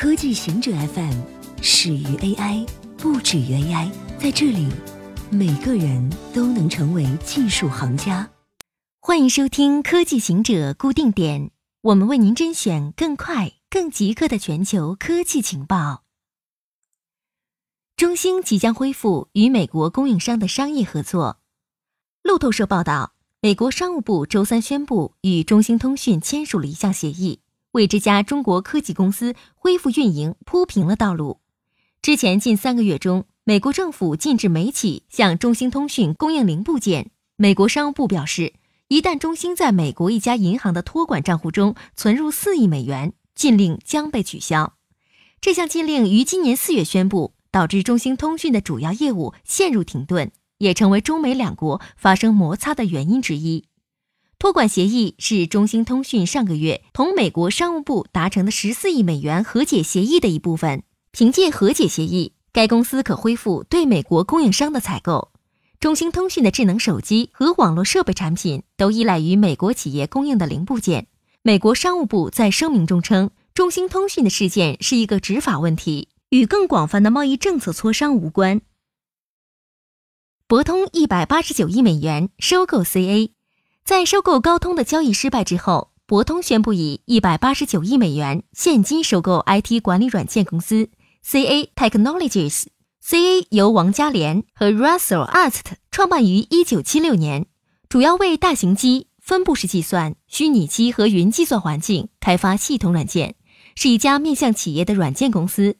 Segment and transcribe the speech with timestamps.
[0.00, 1.12] 科技行者 FM
[1.60, 2.66] 始于 AI，
[2.96, 3.92] 不止于 AI。
[4.18, 4.66] 在这里，
[5.30, 8.30] 每个人都能成为技术行家。
[8.98, 11.50] 欢迎收听科技行者固定点，
[11.82, 16.04] 我们为您甄选更快、更即刻的全球科技情报。
[17.94, 21.40] 中兴即将恢复与美国供应商的商业合作。
[22.22, 23.12] 路透社报道，
[23.42, 27.40] 美国商务部周三宣布与中兴通讯签署了一项协议。
[27.72, 31.40] 为这家中国科技公司恢复运营铺平了道路。
[32.02, 37.10] 之前近三个月中，美国政府禁止美企向中兴通讯供应零部件。
[37.36, 38.54] 美国商务部表示，
[38.88, 44.74] 一旦中兴在美国一家银行的托管账户中存入四亿美元，禁令将被取消。
[45.40, 53.64] 这项禁令于今年四月宣布，导致中兴通讯的主要业务陷入停顿，也成为中美两国发生摩擦的原因之一。
[54.40, 60.82] 托管协议是中兴通讯上个月同美国商务部达成的十四亿美元和解协议的一部分。
[61.12, 65.30] 凭借和解协议，该公司可恢复对美国供应商的采购。
[65.78, 71.08] 中兴通讯的智能手机和网络设备产品都依赖于美国企业供应的零部件。
[71.42, 78.62] 美国商务部在声明中称，中兴通讯的事件是一个执法问题，与更广泛的贸易政策磋商无关。
[80.46, 83.32] 博通一百八十九亿美元收购 CA。
[83.84, 90.88] 在收购高通的交易失败之后，博通宣布以一百八十九亿美元现金收购 IT 管理软件公司
[91.24, 92.66] CA Technologies。
[93.04, 97.46] CA 由王嘉廉和 Russell Ast 创办于一九七六年，
[97.88, 103.34] 主要为大型机、分布式计算、虚拟机和云计算环境开发系统软件，
[103.74, 105.76] 是一家面向企业的软件公司。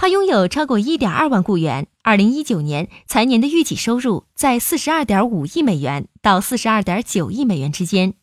[0.00, 1.88] 它拥有超过一点二万雇员。
[2.04, 8.14] 二零一九年财年的预计收入在四十二点五亿美元到四十二点九亿美元之间。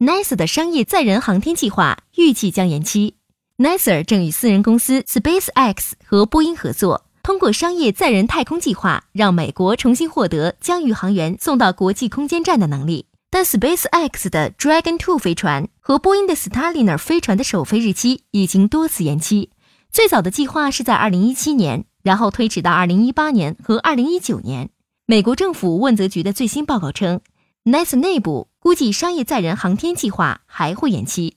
[0.00, 3.14] NASA 的商业载人航天计划预计将延期。
[3.56, 13.06] NASA 正与私人公司 SpaceX 和波音合作，通过商业载人太空计划，让美国重新获得将宇航员送到国际空间站的能力。
[13.30, 19.48] 但 SpaceX 的 Dragon Two 飞船和波音的 Starliner 飞船的首飞日期已经多次延期。
[19.94, 24.70] 最早的计划是在二零一七年，然后推迟到二零一八年和二零一九年。
[25.06, 27.20] 美国政府问责局的最新报告称
[27.62, 31.36] ，NASA 内部估计商业载人航天计划还会延期。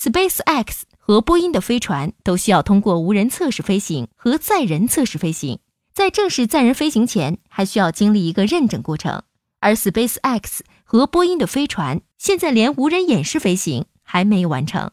[0.00, 5.58] SpaceX 和波音的飞船都需要通过无人测试飞行和载人测试飞行，
[5.92, 9.22] 在正式载人飞行前还需要经历一个认证过程。
[9.60, 14.92] 而 SpaceX 和波音的飞船现在连无人演示飞行还没有完成。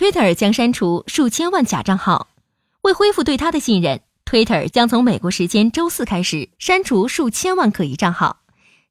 [0.00, 2.28] Twitter 将删除数千万假账号，
[2.80, 8.40] 为恢复对它的信任，Twitter 将从美国时间周四开始删除数千万可疑账号。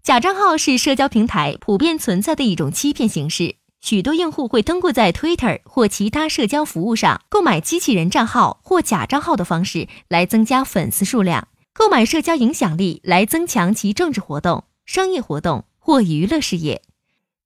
[0.03, 16.84] 假账号是社交平台普遍存在的一种欺骗形式，许多用户会通过在 Twitter 或其他社交服务上购买机器人账号或假账号的方式来增加粉丝数量，购买社交影响力来增强其政治活动、商业活动或娱乐事业。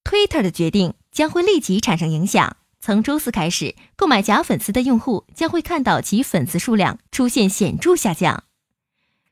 [0.03, 2.57] Twitter 的决定将会立即产生影响。
[2.85, 8.43] 从周四开始，购买假粉丝的用户将会看到其粉丝数量出现显著下降。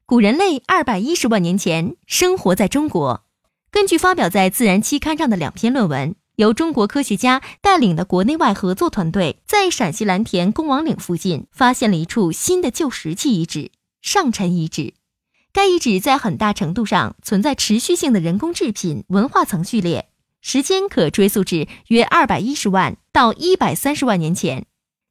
[0.06, 3.26] 古人类二百一十万年前生活在中国。
[3.70, 14.94] 根据发表在《自然》期刊上的两篇论文，由中国科学家带领的国内外合作团队在陕西蓝田公王岭附近发现了一处新的旧石器遗址——上陈遗址。
[15.52, 20.08] 该遗址在很大程度上存在持续性的人工制品文化层序列。
[20.42, 24.66] 时间可追溯至约二百一十万到一百三十万年前。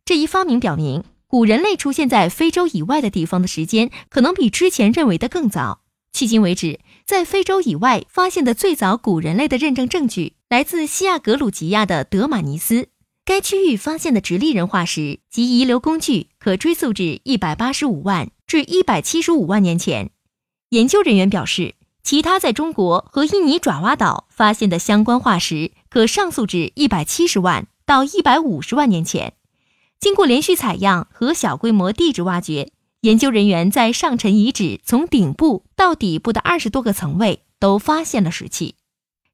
[0.04, 5.82] 这一发明表明，古人类出现在非洲以外的地方的时间可能比之前认为的更早。
[6.12, 12.88] 迄今为止，在非洲以外发现的最早古人类的认证证据来自西亚格鲁吉亚的德马尼斯。
[13.24, 20.10] 该区域发现的直立人化石及遗留工具可追溯至一百八十五万至一百七十五万年前。
[20.70, 21.76] 研究人员表示。
[22.02, 29.34] 其他在中国和印尼爪哇岛发现的相关化石，可上溯至一百七十万到一百五十万年前。
[30.00, 38.76] 经过连续采样和小规模地质挖掘，研究人员在上陈遗址从顶部到底部的二十多个层位都发现了石器。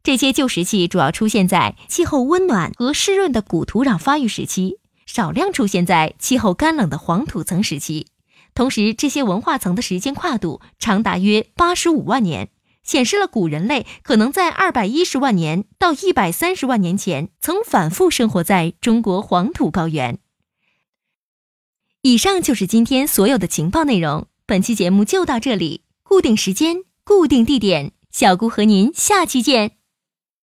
[0.03, 8.09] 这些旧石器主要出现在气候温暖和湿润的古土壤发育时期，少量出现在气候干冷的黄土层时期。
[8.55, 12.49] 同时，这些文化层的时间跨度长达约八十五万年。
[12.87, 20.19] 显示了古人类可能在二百一十万年到一百三十万年前曾反复生活在中国黄土高原。
[22.03, 29.73] 以上就是今天所有的情报内容，本期节目就到这里，固定时间，固定地点，小姑和您下期见。